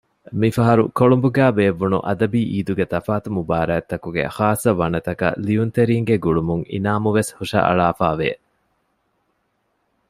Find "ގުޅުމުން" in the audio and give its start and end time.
6.23-6.63